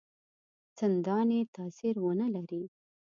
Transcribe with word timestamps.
څنداني 0.77 1.41
تاثیر 1.55 1.95
ونه 2.01 2.27
لري. 2.35 2.63